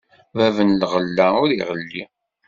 [0.37, 2.03] Bab n lɣella, ur iɣelli.